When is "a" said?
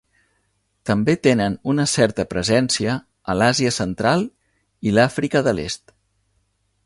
3.33-3.37